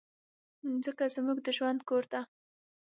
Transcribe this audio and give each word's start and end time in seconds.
مځکه 0.71 1.05
زموږ 1.15 1.37
د 1.45 1.47
ژوند 1.57 1.79
کور 1.89 2.03
ده. 2.13 2.21